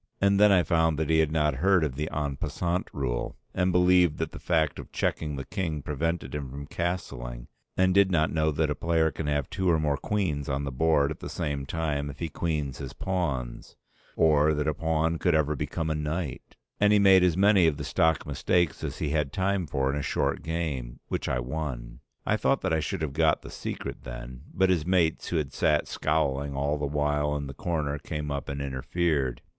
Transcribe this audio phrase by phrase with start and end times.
[0.19, 3.71] And then I found that he had not heard of the "en passant" rule, and
[3.71, 7.45] believed that the fact of checking the king prevented him from castling,
[7.77, 10.71] and did not know that a player can have two or more queens on the
[10.71, 13.75] board at the same time if he queens his pawns,
[14.15, 17.77] or that a pawn could ever become a knight; and he made as many of
[17.77, 21.99] the stock mistakes as he had time for in a short game, which I won.
[22.25, 25.35] I thought that I should have got at the secret then, but his mates who
[25.37, 29.43] had sat scowling all the while in the corner came up and interfered.